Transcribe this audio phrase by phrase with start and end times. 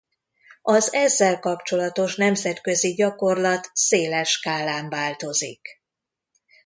[0.61, 5.67] Az ezzel kapcsolatos nemzetközi gyakorlat széles skálán változik.